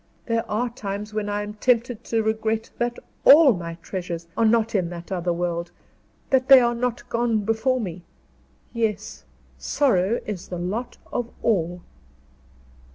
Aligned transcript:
There 0.25 0.49
are 0.49 0.67
times 0.71 1.13
when 1.13 1.29
I 1.29 1.43
am 1.43 1.53
tempted 1.53 2.03
to 2.05 2.23
regret 2.23 2.71
that 2.79 2.97
all 3.23 3.53
my 3.53 3.75
treasures 3.83 4.25
are 4.35 4.47
not 4.47 4.73
in 4.73 4.89
that 4.89 5.11
other 5.11 5.31
world; 5.31 5.69
that 6.31 6.47
they 6.49 6.57
had 6.57 6.77
not 6.77 7.07
gone 7.07 7.41
before 7.45 7.79
me. 7.79 8.01
Yes; 8.73 9.25
sorrow 9.59 10.19
is 10.25 10.47
the 10.47 10.57
lot 10.57 10.97
of 11.13 11.29
all." 11.43 11.83